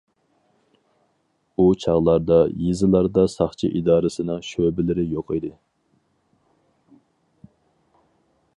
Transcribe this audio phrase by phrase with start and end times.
[1.57, 5.53] ئۇ چاغلاردا يېزىلاردا ساقچى ئىدارىسىنىڭ شۆبىلىرى يوق ئىدى.